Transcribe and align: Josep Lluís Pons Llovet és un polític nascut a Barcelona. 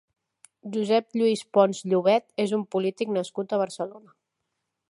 Josep 0.77 1.17
Lluís 1.19 1.43
Pons 1.57 1.81
Llovet 1.91 2.25
és 2.45 2.55
un 2.59 2.63
polític 2.77 3.13
nascut 3.19 3.53
a 3.53 3.61
Barcelona. 3.65 4.17